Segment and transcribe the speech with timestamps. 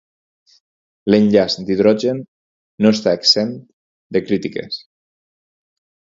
[1.13, 2.21] L'enllaç d'hidrogen
[2.85, 3.59] no està exempt
[4.17, 4.81] de crítiques.